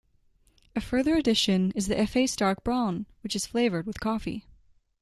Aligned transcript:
A 0.75 0.81
further 0.81 1.13
addition 1.15 1.69
is 1.75 1.87
the 1.87 1.93
Efes 2.01 2.35
Dark 2.35 2.63
Brown 2.63 3.05
which 3.21 3.35
is 3.35 3.45
flavored 3.45 3.85
with 3.85 3.99
coffee. 3.99 4.47